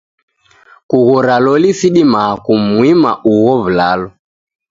[0.89, 4.07] Kughora loli sidimaa kumwima ugho w'ulalo.